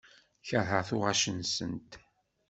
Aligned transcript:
Keṛheɣ 0.47 0.81
tuɣac-nsent. 0.87 1.91